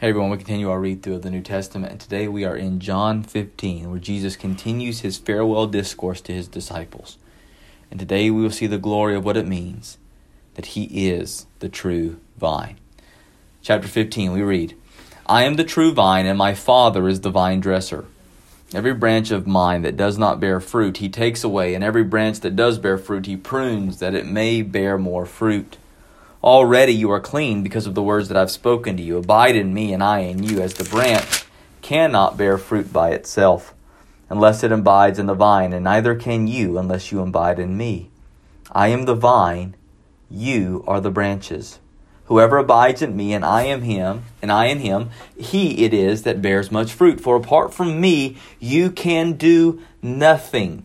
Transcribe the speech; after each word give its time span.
Hey 0.00 0.10
everyone, 0.10 0.30
we 0.30 0.36
continue 0.36 0.70
our 0.70 0.78
read 0.78 1.02
through 1.02 1.16
of 1.16 1.22
the 1.22 1.30
New 1.30 1.42
Testament, 1.42 1.90
and 1.90 2.00
today 2.00 2.28
we 2.28 2.44
are 2.44 2.54
in 2.54 2.78
John 2.78 3.24
15, 3.24 3.90
where 3.90 3.98
Jesus 3.98 4.36
continues 4.36 5.00
his 5.00 5.18
farewell 5.18 5.66
discourse 5.66 6.20
to 6.20 6.32
his 6.32 6.46
disciples. 6.46 7.18
And 7.90 7.98
today 7.98 8.30
we 8.30 8.40
will 8.40 8.52
see 8.52 8.68
the 8.68 8.78
glory 8.78 9.16
of 9.16 9.24
what 9.24 9.36
it 9.36 9.48
means 9.48 9.98
that 10.54 10.66
he 10.66 11.08
is 11.08 11.46
the 11.58 11.68
true 11.68 12.20
vine. 12.36 12.76
Chapter 13.60 13.88
15, 13.88 14.30
we 14.30 14.40
read, 14.40 14.76
I 15.26 15.42
am 15.42 15.54
the 15.54 15.64
true 15.64 15.92
vine, 15.92 16.26
and 16.26 16.38
my 16.38 16.54
Father 16.54 17.08
is 17.08 17.22
the 17.22 17.30
vine 17.30 17.58
dresser. 17.58 18.04
Every 18.72 18.94
branch 18.94 19.32
of 19.32 19.48
mine 19.48 19.82
that 19.82 19.96
does 19.96 20.16
not 20.16 20.38
bear 20.38 20.60
fruit, 20.60 20.98
he 20.98 21.08
takes 21.08 21.42
away, 21.42 21.74
and 21.74 21.82
every 21.82 22.04
branch 22.04 22.38
that 22.42 22.54
does 22.54 22.78
bear 22.78 22.98
fruit, 22.98 23.26
he 23.26 23.36
prunes, 23.36 23.98
that 23.98 24.14
it 24.14 24.26
may 24.26 24.62
bear 24.62 24.96
more 24.96 25.26
fruit. 25.26 25.76
Already 26.42 26.92
you 26.92 27.10
are 27.10 27.20
clean 27.20 27.62
because 27.62 27.86
of 27.86 27.94
the 27.94 28.02
words 28.02 28.28
that 28.28 28.36
I've 28.36 28.50
spoken 28.50 28.96
to 28.96 29.02
you. 29.02 29.16
Abide 29.16 29.56
in 29.56 29.74
me, 29.74 29.92
and 29.92 30.02
I 30.02 30.20
in 30.20 30.42
you, 30.42 30.60
as 30.60 30.74
the 30.74 30.84
branch 30.84 31.44
cannot 31.82 32.36
bear 32.36 32.58
fruit 32.58 32.92
by 32.92 33.10
itself, 33.10 33.74
unless 34.30 34.62
it 34.62 34.70
abides 34.70 35.18
in 35.18 35.26
the 35.26 35.34
vine, 35.34 35.72
and 35.72 35.84
neither 35.84 36.14
can 36.14 36.46
you 36.46 36.78
unless 36.78 37.10
you 37.10 37.20
abide 37.20 37.58
in 37.58 37.76
me. 37.76 38.10
I 38.70 38.88
am 38.88 39.04
the 39.04 39.14
vine, 39.14 39.74
you 40.30 40.84
are 40.86 41.00
the 41.00 41.10
branches. 41.10 41.80
Whoever 42.26 42.58
abides 42.58 43.00
in 43.00 43.16
me, 43.16 43.32
and 43.32 43.42
I 43.44 43.62
am 43.62 43.82
him, 43.82 44.24
and 44.42 44.52
I 44.52 44.66
in 44.66 44.80
him, 44.80 45.08
he 45.36 45.84
it 45.84 45.94
is 45.94 46.24
that 46.24 46.42
bears 46.42 46.70
much 46.70 46.92
fruit. 46.92 47.20
For 47.20 47.36
apart 47.36 47.72
from 47.72 48.00
me, 48.00 48.36
you 48.60 48.90
can 48.90 49.32
do 49.32 49.82
nothing. 50.02 50.84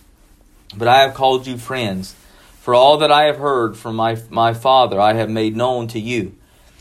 but 0.75 0.87
I 0.87 1.01
have 1.01 1.13
called 1.13 1.47
you 1.47 1.57
friends, 1.57 2.15
for 2.59 2.73
all 2.73 2.97
that 2.97 3.11
I 3.11 3.23
have 3.23 3.37
heard 3.37 3.75
from 3.75 3.95
my, 3.95 4.17
my 4.29 4.53
Father 4.53 4.99
I 4.99 5.13
have 5.13 5.29
made 5.29 5.55
known 5.55 5.87
to 5.89 5.99
you. 5.99 6.35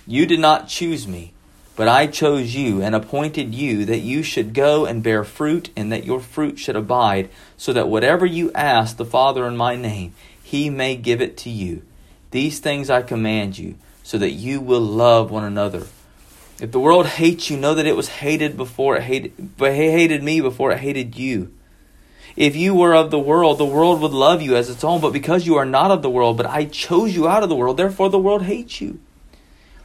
You 0.06 0.26
did 0.26 0.40
not 0.40 0.68
choose 0.68 1.08
me, 1.08 1.32
but 1.76 1.88
I 1.88 2.06
chose 2.06 2.54
you 2.54 2.82
and 2.82 2.94
appointed 2.94 3.54
you 3.54 3.84
that 3.86 4.00
you 4.00 4.22
should 4.22 4.52
go 4.52 4.84
and 4.84 5.02
bear 5.02 5.24
fruit, 5.24 5.70
and 5.76 5.90
that 5.90 6.04
your 6.04 6.20
fruit 6.20 6.58
should 6.58 6.76
abide, 6.76 7.30
so 7.56 7.72
that 7.72 7.88
whatever 7.88 8.26
you 8.26 8.52
ask 8.52 8.96
the 8.96 9.04
Father 9.04 9.46
in 9.46 9.56
my 9.56 9.76
name, 9.76 10.14
he 10.42 10.68
may 10.68 10.96
give 10.96 11.20
it 11.22 11.36
to 11.38 11.50
you. 11.50 11.82
These 12.32 12.58
things 12.58 12.90
I 12.90 13.02
command 13.02 13.56
you, 13.56 13.76
so 14.02 14.18
that 14.18 14.32
you 14.32 14.60
will 14.60 14.80
love 14.80 15.30
one 15.30 15.44
another. 15.44 15.86
If 16.60 16.72
the 16.72 16.80
world 16.80 17.06
hates 17.06 17.48
you, 17.48 17.56
know 17.56 17.74
that 17.74 17.86
it 17.86 17.96
was 17.96 18.08
hated 18.08 18.56
before 18.56 18.96
it 18.96 19.04
hated, 19.04 19.56
but 19.56 19.72
hated 19.72 20.22
me 20.22 20.42
before 20.42 20.72
it 20.72 20.80
hated 20.80 21.16
you. 21.16 21.52
If 22.36 22.56
you 22.56 22.74
were 22.74 22.94
of 22.94 23.10
the 23.10 23.18
world, 23.18 23.58
the 23.58 23.64
world 23.64 24.00
would 24.00 24.12
love 24.12 24.40
you 24.42 24.56
as 24.56 24.70
its 24.70 24.84
own, 24.84 25.00
but 25.00 25.12
because 25.12 25.46
you 25.46 25.56
are 25.56 25.64
not 25.64 25.90
of 25.90 26.02
the 26.02 26.10
world, 26.10 26.36
but 26.36 26.46
I 26.46 26.64
chose 26.64 27.14
you 27.14 27.28
out 27.28 27.42
of 27.42 27.48
the 27.48 27.56
world, 27.56 27.76
therefore 27.76 28.08
the 28.08 28.18
world 28.18 28.42
hates 28.42 28.80
you. 28.80 29.00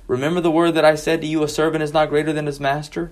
Remember 0.07 0.39
the 0.41 0.51
word 0.51 0.71
that 0.71 0.85
I 0.85 0.95
said 0.95 1.21
to 1.21 1.27
you, 1.27 1.43
a 1.43 1.47
servant 1.47 1.83
is 1.83 1.93
not 1.93 2.09
greater 2.09 2.31
than 2.31 2.45
his 2.45 2.59
master? 2.59 3.11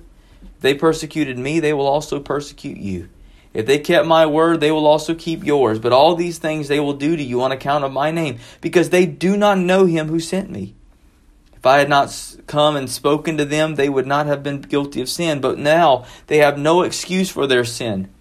They 0.60 0.74
persecuted 0.74 1.38
me, 1.38 1.60
they 1.60 1.74
will 1.74 1.88
also 1.88 2.20
persecute 2.20 2.78
you. 2.78 3.10
If 3.54 3.66
they 3.66 3.80
kept 3.80 4.08
my 4.08 4.26
word, 4.26 4.60
they 4.60 4.72
will 4.72 4.88
also 4.88 5.14
keep 5.14 5.44
yours. 5.44 5.80
But 5.80 5.94
all 5.94 6.16
these 6.16 6.40
things 6.40 6.68
they 6.68 6.80
will 6.80 6.94
do 6.94 7.16
to 7.16 7.24
you 7.24 7.42
on 7.42 7.52
account 7.52 7.84
of 7.84 7.92
my 7.92 8.12
name, 8.12 8.40
because 8.62 8.90
they 8.90 9.06
do 9.06 9.38
not 9.38 9.58
know 9.58 9.86
him 9.86 10.08
who 10.08 10.20
sent 10.20 10.50
me. 10.50 10.76
If 11.56 11.66
I 11.66 11.78
had 11.78 11.88
not 11.88 12.36
come 12.46 12.76
and 12.76 12.90
spoken 12.90 13.38
to 13.38 13.46
them, 13.46 13.76
they 13.76 13.88
would 13.88 14.06
not 14.06 14.26
have 14.26 14.44
been 14.44 14.62
guilty 14.62 15.02
of 15.02 15.08
sin. 15.08 15.40
But 15.40 15.58
now 15.58 16.06
they 16.28 16.40
have 16.40 16.58
no 16.58 16.82
excuse 16.82 17.30
for 17.30 17.48
their 17.48 17.64
sin. 17.64 18.13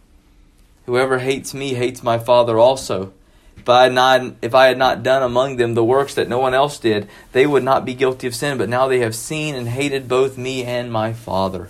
Whoever 0.87 1.19
hates 1.19 1.55
me 1.55 1.75
hates 1.75 2.03
my 2.03 2.19
Father 2.19 2.59
also. 2.59 3.13
If 3.57 3.69
I, 3.69 3.85
had 3.85 3.93
not, 3.93 4.35
if 4.43 4.55
I 4.55 4.67
had 4.67 4.79
not 4.79 5.05
done 5.05 5.23
among 5.23 5.57
them 5.57 5.75
the 5.75 5.85
works 5.85 6.15
that 6.15 6.29
no 6.29 6.41
one 6.41 6.55
else 6.55 6.79
did, 6.81 7.09
they 7.31 7.47
would 7.47 7.63
not 7.63 7.85
be 7.85 7.95
guilty 7.95 8.27
of 8.27 8.35
sin. 8.35 8.59
But 8.59 8.69
now 8.69 8.89
they 8.89 8.99
have 8.99 9.15
seen 9.15 9.55
and 9.55 9.69
hated 9.69 10.09
both 10.09 10.37
me 10.37 10.65
and 10.65 10.91
my 10.91 11.13
Father. 11.13 11.69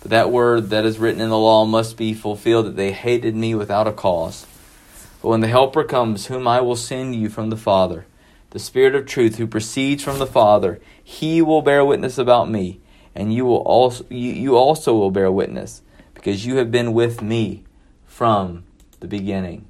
But 0.00 0.10
that 0.10 0.30
word 0.30 0.70
that 0.70 0.86
is 0.86 0.98
written 0.98 1.20
in 1.20 1.28
the 1.28 1.36
law 1.36 1.66
must 1.66 1.98
be 1.98 2.14
fulfilled 2.14 2.64
that 2.66 2.76
they 2.76 2.92
hated 2.92 3.36
me 3.36 3.54
without 3.54 3.86
a 3.86 3.92
cause. 3.92 4.46
But 5.20 5.28
when 5.28 5.40
the 5.40 5.48
Helper 5.48 5.84
comes, 5.84 6.26
whom 6.26 6.48
I 6.48 6.62
will 6.62 6.76
send 6.76 7.14
you 7.14 7.28
from 7.28 7.50
the 7.50 7.56
Father, 7.56 8.06
the 8.50 8.58
Spirit 8.58 8.94
of 8.94 9.04
truth 9.04 9.36
who 9.36 9.46
proceeds 9.46 10.02
from 10.02 10.18
the 10.18 10.26
Father, 10.26 10.80
he 11.04 11.42
will 11.42 11.60
bear 11.60 11.84
witness 11.84 12.16
about 12.16 12.50
me, 12.50 12.80
and 13.14 13.34
you 13.34 13.44
will 13.44 13.58
also 13.58 14.04
you, 14.08 14.32
you 14.32 14.56
also 14.56 14.94
will 14.94 15.10
bear 15.10 15.30
witness, 15.30 15.82
because 16.14 16.46
you 16.46 16.56
have 16.56 16.70
been 16.70 16.94
with 16.94 17.20
me 17.20 17.64
from 18.10 18.64
the 18.98 19.06
beginning. 19.06 19.64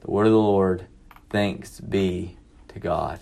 The 0.00 0.10
word 0.10 0.26
of 0.26 0.32
the 0.32 0.38
Lord. 0.38 0.86
Thanks 1.30 1.78
be 1.78 2.36
to 2.68 2.80
God. 2.80 3.20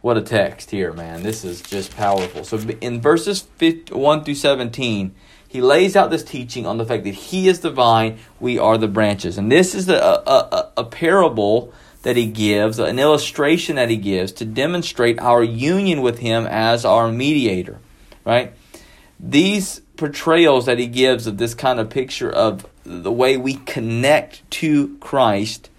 What 0.00 0.16
a 0.16 0.22
text 0.22 0.70
here, 0.70 0.92
man. 0.92 1.24
This 1.24 1.44
is 1.44 1.60
just 1.60 1.94
powerful. 1.96 2.44
So 2.44 2.56
in 2.80 3.00
verses 3.00 3.46
1 3.58 4.24
through 4.24 4.34
17, 4.34 5.14
he 5.48 5.60
lays 5.60 5.96
out 5.96 6.10
this 6.10 6.22
teaching 6.22 6.66
on 6.66 6.78
the 6.78 6.86
fact 6.86 7.04
that 7.04 7.14
he 7.14 7.48
is 7.48 7.60
the 7.60 7.70
vine, 7.70 8.18
we 8.38 8.58
are 8.58 8.78
the 8.78 8.86
branches. 8.86 9.36
And 9.36 9.50
this 9.50 9.74
is 9.74 9.88
a, 9.88 9.96
a, 9.96 10.72
a 10.76 10.84
parable 10.84 11.72
that 12.02 12.16
he 12.16 12.26
gives, 12.26 12.78
an 12.78 12.98
illustration 12.98 13.76
that 13.76 13.90
he 13.90 13.96
gives 13.96 14.30
to 14.32 14.44
demonstrate 14.44 15.18
our 15.18 15.42
union 15.42 16.00
with 16.00 16.20
him 16.20 16.46
as 16.46 16.84
our 16.84 17.10
mediator, 17.10 17.80
right? 18.24 18.54
These 19.20 19.80
portrayals 19.96 20.66
that 20.66 20.78
he 20.78 20.86
gives 20.86 21.26
of 21.26 21.38
this 21.38 21.54
kind 21.54 21.80
of 21.80 21.90
picture 21.90 22.30
of 22.30 22.66
the 22.84 23.12
way 23.12 23.36
we 23.36 23.54
connect 23.54 24.48
to 24.52 24.96
Christ 24.98 25.70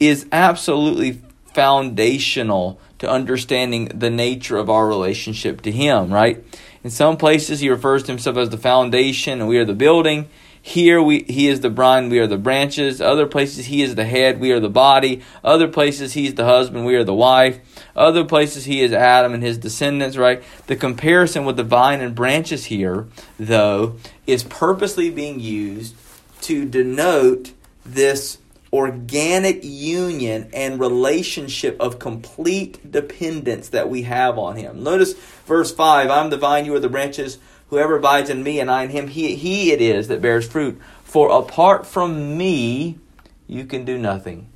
is 0.00 0.26
absolutely 0.32 1.20
foundational 1.52 2.80
to 2.98 3.08
understanding 3.08 3.86
the 3.86 4.10
nature 4.10 4.56
of 4.56 4.68
our 4.68 4.86
relationship 4.86 5.60
to 5.62 5.70
Him, 5.70 6.12
right? 6.12 6.44
In 6.84 6.90
some 6.90 7.16
places, 7.16 7.60
He 7.60 7.68
refers 7.68 8.02
to 8.04 8.12
Himself 8.12 8.36
as 8.36 8.50
the 8.50 8.58
foundation 8.58 9.40
and 9.40 9.48
we 9.48 9.58
are 9.58 9.64
the 9.64 9.74
building. 9.74 10.28
Here, 10.68 11.00
we, 11.00 11.22
He 11.22 11.48
is 11.48 11.60
the 11.60 11.70
vine, 11.70 12.10
we 12.10 12.18
are 12.18 12.26
the 12.26 12.36
branches. 12.36 13.00
Other 13.00 13.26
places, 13.26 13.64
He 13.64 13.82
is 13.82 13.94
the 13.94 14.04
head, 14.04 14.38
we 14.38 14.52
are 14.52 14.60
the 14.60 14.68
body. 14.68 15.22
Other 15.42 15.66
places, 15.66 16.12
He's 16.12 16.34
the 16.34 16.44
husband, 16.44 16.84
we 16.84 16.94
are 16.94 17.04
the 17.04 17.14
wife. 17.14 17.58
Other 17.96 18.22
places, 18.22 18.66
He 18.66 18.82
is 18.82 18.92
Adam 18.92 19.32
and 19.32 19.42
his 19.42 19.56
descendants, 19.56 20.18
right? 20.18 20.42
The 20.66 20.76
comparison 20.76 21.46
with 21.46 21.56
the 21.56 21.64
vine 21.64 22.02
and 22.02 22.14
branches 22.14 22.66
here, 22.66 23.06
though, 23.38 23.96
is 24.26 24.44
purposely 24.44 25.08
being 25.08 25.40
used 25.40 25.96
to 26.42 26.66
denote 26.66 27.54
this 27.86 28.36
organic 28.70 29.60
union 29.64 30.50
and 30.52 30.78
relationship 30.78 31.80
of 31.80 31.98
complete 31.98 32.92
dependence 32.92 33.70
that 33.70 33.88
we 33.88 34.02
have 34.02 34.36
on 34.38 34.56
him. 34.56 34.82
Notice 34.82 35.14
verse 35.46 35.72
5 35.72 36.10
I'm 36.10 36.28
the 36.28 36.36
vine, 36.36 36.66
you 36.66 36.74
are 36.74 36.80
the 36.80 36.90
branches. 36.90 37.38
Whoever 37.70 37.96
abides 37.96 38.30
in 38.30 38.42
me 38.42 38.60
and 38.60 38.70
I 38.70 38.84
in 38.84 38.90
him, 38.90 39.08
he, 39.08 39.34
he 39.36 39.72
it 39.72 39.80
is 39.80 40.08
that 40.08 40.22
bears 40.22 40.48
fruit. 40.48 40.80
For 41.04 41.30
apart 41.30 41.86
from 41.86 42.36
me, 42.36 42.98
you 43.46 43.64
can 43.64 43.84
do 43.84 43.98
nothing. 43.98 44.48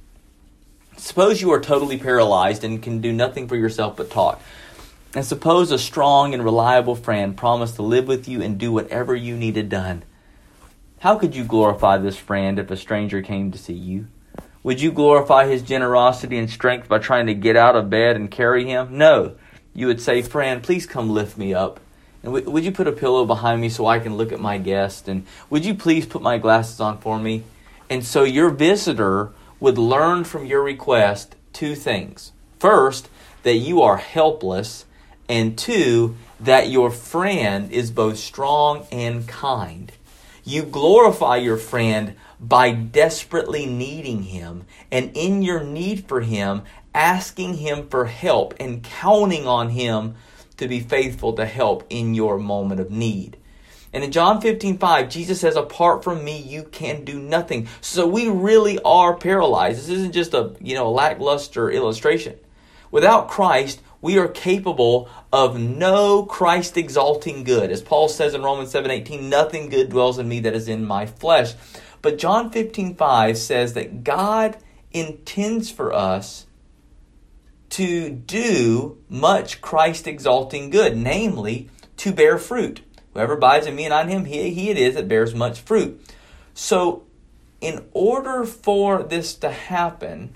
Suppose 0.96 1.40
you 1.40 1.50
are 1.52 1.60
totally 1.60 1.98
paralyzed 1.98 2.64
and 2.64 2.82
can 2.82 3.00
do 3.00 3.12
nothing 3.12 3.48
for 3.48 3.56
yourself 3.56 3.96
but 3.96 4.10
talk. 4.10 4.40
And 5.14 5.24
suppose 5.24 5.70
a 5.70 5.78
strong 5.78 6.32
and 6.32 6.44
reliable 6.44 6.94
friend 6.94 7.36
promised 7.36 7.76
to 7.76 7.82
live 7.82 8.06
with 8.06 8.28
you 8.28 8.40
and 8.40 8.58
do 8.58 8.72
whatever 8.72 9.14
you 9.14 9.36
needed 9.36 9.68
done. 9.68 10.04
How 11.00 11.16
could 11.18 11.34
you 11.34 11.44
glorify 11.44 11.98
this 11.98 12.16
friend 12.16 12.58
if 12.58 12.70
a 12.70 12.76
stranger 12.76 13.20
came 13.20 13.50
to 13.50 13.58
see 13.58 13.74
you? 13.74 14.06
Would 14.62 14.80
you 14.80 14.92
glorify 14.92 15.48
his 15.48 15.62
generosity 15.62 16.38
and 16.38 16.48
strength 16.48 16.88
by 16.88 16.98
trying 16.98 17.26
to 17.26 17.34
get 17.34 17.56
out 17.56 17.76
of 17.76 17.90
bed 17.90 18.16
and 18.16 18.30
carry 18.30 18.64
him? 18.64 18.96
No. 18.96 19.34
You 19.74 19.88
would 19.88 20.00
say, 20.00 20.22
Friend, 20.22 20.62
please 20.62 20.86
come 20.86 21.10
lift 21.10 21.36
me 21.36 21.52
up. 21.52 21.80
And 22.22 22.34
w- 22.34 22.50
would 22.50 22.64
you 22.64 22.72
put 22.72 22.88
a 22.88 22.92
pillow 22.92 23.24
behind 23.24 23.60
me 23.60 23.68
so 23.68 23.86
I 23.86 23.98
can 23.98 24.16
look 24.16 24.32
at 24.32 24.40
my 24.40 24.58
guest? 24.58 25.08
And 25.08 25.26
would 25.50 25.64
you 25.64 25.74
please 25.74 26.06
put 26.06 26.22
my 26.22 26.38
glasses 26.38 26.80
on 26.80 26.98
for 26.98 27.18
me? 27.18 27.44
And 27.90 28.04
so 28.04 28.24
your 28.24 28.50
visitor 28.50 29.32
would 29.60 29.78
learn 29.78 30.24
from 30.24 30.46
your 30.46 30.62
request 30.62 31.36
two 31.52 31.74
things. 31.74 32.32
First, 32.58 33.08
that 33.42 33.56
you 33.56 33.82
are 33.82 33.96
helpless, 33.96 34.84
and 35.28 35.58
two, 35.58 36.16
that 36.40 36.68
your 36.68 36.90
friend 36.90 37.70
is 37.70 37.90
both 37.90 38.18
strong 38.18 38.86
and 38.92 39.26
kind. 39.26 39.92
You 40.44 40.62
glorify 40.62 41.36
your 41.36 41.56
friend 41.56 42.14
by 42.40 42.72
desperately 42.72 43.66
needing 43.66 44.24
him, 44.24 44.64
and 44.90 45.16
in 45.16 45.42
your 45.42 45.62
need 45.62 46.08
for 46.08 46.20
him, 46.20 46.62
asking 46.94 47.54
him 47.54 47.88
for 47.88 48.06
help 48.06 48.54
and 48.58 48.82
counting 48.82 49.46
on 49.46 49.70
him 49.70 50.14
to 50.56 50.68
be 50.68 50.80
faithful 50.80 51.32
to 51.34 51.46
help 51.46 51.84
in 51.90 52.14
your 52.14 52.38
moment 52.38 52.80
of 52.80 52.90
need. 52.90 53.36
And 53.92 54.02
in 54.02 54.10
John 54.10 54.40
15, 54.40 54.78
5, 54.78 55.08
Jesus 55.08 55.40
says, 55.40 55.54
Apart 55.54 56.02
from 56.02 56.24
me, 56.24 56.38
you 56.40 56.62
can 56.64 57.04
do 57.04 57.18
nothing. 57.18 57.68
So 57.80 58.06
we 58.06 58.28
really 58.28 58.78
are 58.84 59.16
paralyzed. 59.16 59.78
This 59.78 59.90
isn't 59.90 60.12
just 60.12 60.34
a 60.34 60.54
you 60.60 60.74
know 60.74 60.90
lackluster 60.90 61.70
illustration. 61.70 62.38
Without 62.90 63.28
Christ, 63.28 63.82
we 64.00 64.18
are 64.18 64.28
capable 64.28 65.08
of 65.32 65.58
no 65.58 66.24
Christ 66.24 66.76
exalting 66.76 67.44
good. 67.44 67.70
As 67.70 67.82
Paul 67.82 68.08
says 68.08 68.34
in 68.34 68.42
Romans 68.42 68.70
7 68.70 68.90
18, 68.90 69.28
nothing 69.28 69.68
good 69.68 69.90
dwells 69.90 70.18
in 70.18 70.28
me 70.28 70.40
that 70.40 70.54
is 70.54 70.68
in 70.68 70.86
my 70.86 71.06
flesh. 71.06 71.54
But 72.00 72.18
John 72.18 72.50
15 72.50 72.96
5 72.96 73.38
says 73.38 73.74
that 73.74 74.04
God 74.04 74.56
intends 74.92 75.70
for 75.70 75.92
us 75.92 76.46
to 77.72 78.10
do 78.10 78.98
much 79.08 79.62
Christ 79.62 80.06
exalting 80.06 80.68
good, 80.68 80.96
namely 80.96 81.70
to 81.96 82.12
bear 82.12 82.36
fruit. 82.36 82.82
Whoever 83.14 83.34
abides 83.34 83.66
in 83.66 83.74
me 83.74 83.86
and 83.86 83.94
in 83.94 84.08
him, 84.08 84.24
he, 84.26 84.50
he 84.50 84.70
it 84.70 84.76
is 84.76 84.94
that 84.94 85.08
bears 85.08 85.34
much 85.34 85.60
fruit. 85.60 86.00
So, 86.52 87.04
in 87.62 87.84
order 87.94 88.44
for 88.44 89.02
this 89.02 89.34
to 89.36 89.50
happen, 89.50 90.34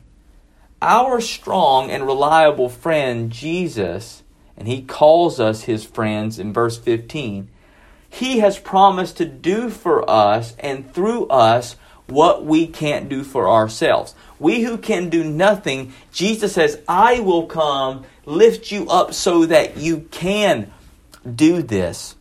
our 0.81 1.21
strong 1.21 1.91
and 1.91 2.07
reliable 2.07 2.71
friend 2.71 3.31
Jesus, 3.31 4.23
and 4.57 4.67
he 4.67 4.81
calls 4.83 5.39
us 5.39 5.65
his 5.65 5.85
friends 5.85 6.39
in 6.39 6.55
verse 6.55 6.79
15, 6.79 7.51
he 8.09 8.39
has 8.39 8.59
promised 8.59 9.19
to 9.19 9.27
do 9.27 9.69
for 9.69 10.09
us 10.09 10.55
and 10.59 10.91
through 10.91 11.27
us 11.27 11.77
what 12.07 12.45
we 12.45 12.67
can't 12.67 13.09
do 13.09 13.25
for 13.25 13.49
ourselves. 13.49 14.15
We 14.39 14.63
who 14.63 14.79
can 14.79 15.09
do 15.09 15.25
nothing, 15.25 15.93
Jesus 16.13 16.53
says, 16.53 16.81
I 16.87 17.21
will 17.21 17.47
come 17.47 18.05
lift 18.25 18.71
you 18.71 18.89
up 18.89 19.15
so 19.15 19.47
that 19.47 19.77
you 19.77 20.01
can 20.11 20.73
do 21.35 21.63
this. 21.63 22.15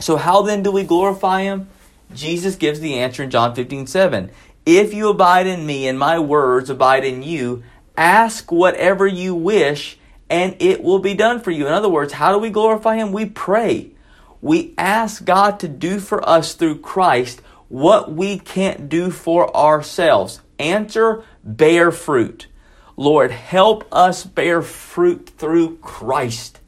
So, 0.00 0.16
how 0.16 0.42
then 0.42 0.62
do 0.62 0.72
we 0.72 0.84
glorify 0.84 1.42
him? 1.42 1.68
Jesus 2.12 2.56
gives 2.56 2.80
the 2.80 2.98
answer 2.98 3.22
in 3.22 3.30
John 3.30 3.54
15 3.54 3.86
7. 3.86 4.30
If 4.66 4.94
you 4.94 5.10
abide 5.10 5.46
in 5.46 5.66
me 5.66 5.86
and 5.86 5.98
my 5.98 6.18
words 6.18 6.70
abide 6.70 7.04
in 7.04 7.22
you, 7.22 7.62
ask 7.96 8.50
whatever 8.50 9.06
you 9.06 9.34
wish 9.34 9.98
and 10.30 10.56
it 10.58 10.82
will 10.82 10.98
be 10.98 11.14
done 11.14 11.40
for 11.40 11.50
you. 11.50 11.66
In 11.66 11.72
other 11.72 11.88
words, 11.88 12.14
how 12.14 12.32
do 12.32 12.38
we 12.38 12.50
glorify 12.50 12.96
him? 12.96 13.12
We 13.12 13.26
pray. 13.26 13.90
We 14.40 14.74
ask 14.76 15.24
God 15.24 15.60
to 15.60 15.68
do 15.68 16.00
for 16.00 16.26
us 16.28 16.54
through 16.54 16.80
Christ 16.80 17.40
what 17.68 18.12
we 18.12 18.38
can't 18.38 18.88
do 18.88 19.10
for 19.10 19.54
ourselves. 19.56 20.40
Answer 20.58 21.24
bear 21.42 21.90
fruit. 21.90 22.46
Lord, 22.96 23.30
help 23.30 23.86
us 23.92 24.24
bear 24.24 24.62
fruit 24.62 25.30
through 25.36 25.78
Christ. 25.78 26.60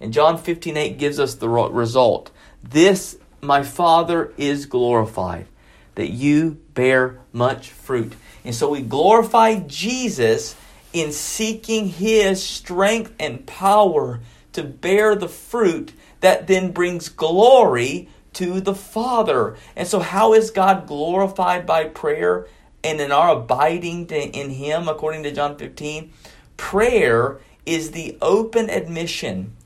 And 0.00 0.12
John 0.12 0.38
15 0.38 0.76
8 0.76 0.98
gives 0.98 1.18
us 1.18 1.34
the 1.34 1.48
result. 1.48 2.30
This, 2.62 3.18
my 3.40 3.62
Father, 3.62 4.32
is 4.36 4.66
glorified, 4.66 5.46
that 5.94 6.10
you 6.10 6.58
bear 6.74 7.18
much 7.32 7.70
fruit. 7.70 8.14
And 8.44 8.54
so 8.54 8.70
we 8.70 8.80
glorify 8.80 9.56
Jesus 9.60 10.56
in 10.92 11.12
seeking 11.12 11.88
his 11.88 12.42
strength 12.42 13.12
and 13.18 13.46
power 13.46 14.20
to 14.52 14.62
bear 14.62 15.14
the 15.14 15.28
fruit 15.28 15.92
that 16.20 16.46
then 16.46 16.72
brings 16.72 17.08
glory 17.08 18.08
to 18.38 18.60
the 18.60 18.74
Father. 18.74 19.56
And 19.74 19.88
so, 19.88 19.98
how 19.98 20.32
is 20.32 20.52
God 20.52 20.86
glorified 20.86 21.66
by 21.66 21.84
prayer 21.84 22.46
and 22.84 23.00
in 23.00 23.10
our 23.10 23.36
abiding 23.36 24.06
in 24.06 24.50
Him, 24.50 24.86
according 24.86 25.24
to 25.24 25.32
John 25.32 25.58
15? 25.58 26.12
Prayer 26.56 27.40
is 27.66 27.90
the 27.90 28.16
open 28.22 28.70
admission 28.70 29.56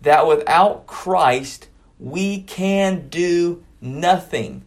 that 0.00 0.26
without 0.26 0.86
Christ, 0.86 1.68
we 2.00 2.40
can 2.40 3.10
do 3.10 3.62
nothing. 3.82 4.64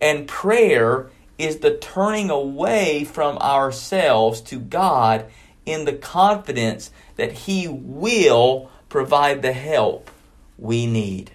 And 0.00 0.26
prayer 0.26 1.08
is 1.38 1.58
the 1.58 1.76
turning 1.76 2.30
away 2.30 3.04
from 3.04 3.38
ourselves 3.38 4.40
to 4.40 4.58
God 4.58 5.26
in 5.64 5.84
the 5.84 5.92
confidence 5.92 6.90
that 7.14 7.30
He 7.30 7.68
will 7.68 8.70
provide 8.88 9.42
the 9.42 9.52
help 9.52 10.10
we 10.58 10.86
need. 10.86 11.30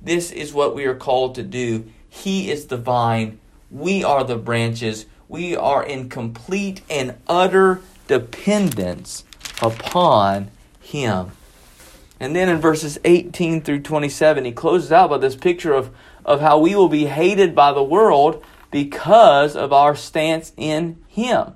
This 0.00 0.30
is 0.30 0.52
what 0.52 0.74
we 0.74 0.84
are 0.86 0.94
called 0.94 1.34
to 1.36 1.42
do. 1.42 1.90
He 2.08 2.50
is 2.50 2.66
the 2.66 2.76
vine, 2.76 3.38
we 3.70 4.02
are 4.02 4.24
the 4.24 4.36
branches. 4.36 5.06
We 5.28 5.54
are 5.54 5.84
in 5.84 6.08
complete 6.08 6.80
and 6.88 7.16
utter 7.28 7.82
dependence 8.06 9.24
upon 9.60 10.50
Him. 10.80 11.32
And 12.18 12.34
then 12.34 12.48
in 12.48 12.60
verses 12.60 12.98
18 13.04 13.60
through 13.60 13.82
27, 13.82 14.44
he 14.44 14.52
closes 14.52 14.90
out 14.90 15.10
by 15.10 15.18
this 15.18 15.36
picture 15.36 15.74
of, 15.74 15.94
of 16.24 16.40
how 16.40 16.58
we 16.58 16.74
will 16.74 16.88
be 16.88 17.06
hated 17.06 17.54
by 17.54 17.72
the 17.72 17.82
world 17.82 18.42
because 18.70 19.54
of 19.54 19.72
our 19.72 19.94
stance 19.94 20.52
in 20.56 20.96
Him. 21.06 21.52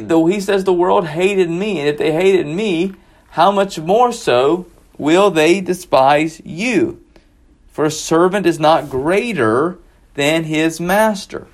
Though 0.00 0.26
he 0.26 0.40
says 0.40 0.64
the 0.64 0.72
world 0.72 1.08
hated 1.08 1.50
me, 1.50 1.78
and 1.78 1.88
if 1.88 1.98
they 1.98 2.12
hated 2.12 2.46
me, 2.46 2.94
how 3.30 3.50
much 3.50 3.78
more 3.78 4.12
so 4.12 4.66
will 4.96 5.30
they 5.30 5.60
despise 5.60 6.40
you? 6.44 7.01
For 7.72 7.84
a 7.84 7.90
servant 7.90 8.46
is 8.46 8.60
not 8.60 8.90
greater 8.90 9.78
than 10.14 10.44
his 10.44 10.78
master. 10.78 11.48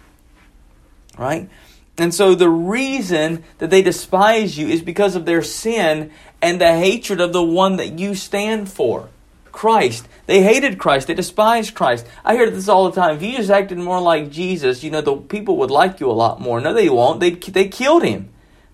Right? 1.16 1.48
And 1.96 2.14
so 2.14 2.34
the 2.34 2.50
reason 2.50 3.44
that 3.58 3.70
they 3.70 3.82
despise 3.82 4.58
you 4.58 4.68
is 4.68 4.82
because 4.82 5.16
of 5.16 5.24
their 5.24 5.42
sin 5.42 6.10
and 6.42 6.60
the 6.60 6.76
hatred 6.76 7.20
of 7.20 7.32
the 7.32 7.42
one 7.42 7.76
that 7.76 7.98
you 7.98 8.14
stand 8.14 8.70
for. 8.70 9.08
Christ. 9.50 10.06
They 10.26 10.42
hated 10.42 10.78
Christ. 10.78 11.08
They 11.08 11.14
despised 11.14 11.74
Christ. 11.74 12.06
I 12.24 12.34
hear 12.34 12.48
this 12.48 12.68
all 12.68 12.88
the 12.88 13.00
time. 13.00 13.16
If 13.16 13.22
you 13.22 13.36
just 13.36 13.50
acted 13.50 13.78
more 13.78 14.00
like 14.00 14.30
Jesus, 14.30 14.84
you 14.84 14.90
know, 14.90 15.00
the 15.00 15.16
people 15.16 15.56
would 15.56 15.70
like 15.70 15.98
you 15.98 16.08
a 16.08 16.12
lot 16.12 16.40
more. 16.40 16.60
No, 16.60 16.72
they 16.72 16.88
won't. 16.88 17.18
They, 17.18 17.30
they 17.30 17.66
killed 17.66 18.04
him. 18.04 18.28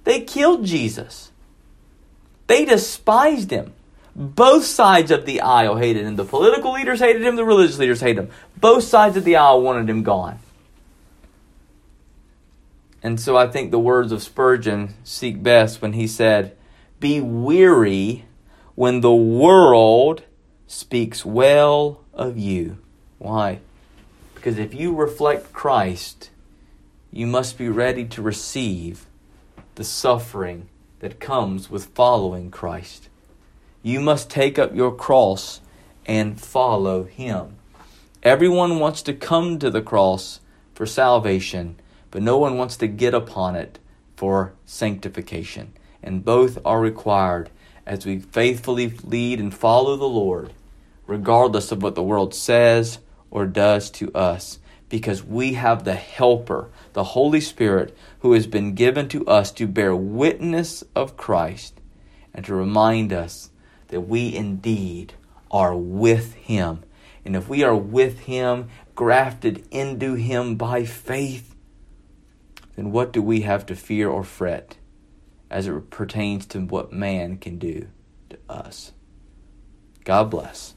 They 0.04 0.20
killed 0.20 0.66
Jesus. 0.66 1.30
They 2.46 2.66
despised 2.66 3.50
him. 3.50 3.72
Both 4.16 4.64
sides 4.64 5.10
of 5.10 5.26
the 5.26 5.40
aisle 5.40 5.76
hated 5.76 6.06
him. 6.06 6.16
The 6.16 6.24
political 6.24 6.72
leaders 6.72 7.00
hated 7.00 7.22
him. 7.22 7.36
The 7.36 7.44
religious 7.44 7.78
leaders 7.78 8.00
hated 8.00 8.24
him. 8.24 8.30
Both 8.56 8.84
sides 8.84 9.16
of 9.16 9.24
the 9.24 9.36
aisle 9.36 9.60
wanted 9.60 9.90
him 9.90 10.02
gone. 10.02 10.38
And 13.02 13.20
so 13.20 13.36
I 13.36 13.48
think 13.48 13.70
the 13.70 13.78
words 13.78 14.12
of 14.12 14.22
Spurgeon 14.22 14.94
seek 15.04 15.42
best 15.42 15.82
when 15.82 15.92
he 15.92 16.06
said, 16.06 16.56
Be 17.00 17.20
weary 17.20 18.24
when 18.74 19.00
the 19.00 19.14
world 19.14 20.22
speaks 20.66 21.24
well 21.24 22.00
of 22.14 22.38
you. 22.38 22.78
Why? 23.18 23.58
Because 24.34 24.58
if 24.58 24.74
you 24.74 24.94
reflect 24.94 25.52
Christ, 25.52 26.30
you 27.12 27.26
must 27.26 27.58
be 27.58 27.68
ready 27.68 28.04
to 28.06 28.22
receive 28.22 29.06
the 29.74 29.84
suffering 29.84 30.68
that 31.00 31.20
comes 31.20 31.68
with 31.68 31.86
following 31.86 32.50
Christ. 32.50 33.08
You 33.84 34.00
must 34.00 34.28
take 34.28 34.58
up 34.58 34.74
your 34.74 34.92
cross 34.92 35.60
and 36.04 36.40
follow 36.40 37.04
Him. 37.04 37.58
Everyone 38.24 38.80
wants 38.80 39.02
to 39.02 39.14
come 39.14 39.60
to 39.60 39.70
the 39.70 39.82
cross 39.82 40.40
for 40.74 40.86
salvation 40.86 41.76
but 42.14 42.22
no 42.22 42.38
one 42.38 42.56
wants 42.56 42.76
to 42.76 42.86
get 42.86 43.12
upon 43.12 43.56
it 43.56 43.80
for 44.14 44.52
sanctification. 44.64 45.72
And 46.00 46.24
both 46.24 46.58
are 46.64 46.80
required 46.80 47.50
as 47.84 48.06
we 48.06 48.20
faithfully 48.20 48.94
lead 49.02 49.40
and 49.40 49.52
follow 49.52 49.96
the 49.96 50.04
Lord, 50.04 50.52
regardless 51.08 51.72
of 51.72 51.82
what 51.82 51.96
the 51.96 52.04
world 52.04 52.32
says 52.32 53.00
or 53.32 53.46
does 53.46 53.90
to 53.90 54.12
us, 54.14 54.60
because 54.88 55.24
we 55.24 55.54
have 55.54 55.82
the 55.82 55.96
Helper, 55.96 56.70
the 56.92 57.02
Holy 57.02 57.40
Spirit, 57.40 57.96
who 58.20 58.32
has 58.34 58.46
been 58.46 58.76
given 58.76 59.08
to 59.08 59.26
us 59.26 59.50
to 59.50 59.66
bear 59.66 59.96
witness 59.96 60.84
of 60.94 61.16
Christ 61.16 61.80
and 62.32 62.44
to 62.44 62.54
remind 62.54 63.12
us 63.12 63.50
that 63.88 64.02
we 64.02 64.34
indeed 64.34 65.14
are 65.50 65.76
with 65.76 66.34
Him. 66.34 66.84
And 67.24 67.36
if 67.36 67.48
we 67.48 67.62
are 67.62 67.76
with 67.76 68.20
Him, 68.20 68.68
grafted 68.94 69.66
into 69.70 70.14
Him 70.14 70.56
by 70.56 70.84
faith, 70.84 71.54
then 72.76 72.90
what 72.90 73.12
do 73.12 73.22
we 73.22 73.42
have 73.42 73.66
to 73.66 73.76
fear 73.76 74.08
or 74.08 74.24
fret 74.24 74.76
as 75.50 75.66
it 75.66 75.90
pertains 75.90 76.46
to 76.46 76.60
what 76.60 76.92
man 76.92 77.36
can 77.36 77.58
do 77.58 77.88
to 78.30 78.38
us? 78.48 78.92
God 80.04 80.30
bless. 80.30 80.74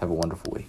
Have 0.00 0.10
a 0.10 0.14
wonderful 0.14 0.52
week. 0.52 0.68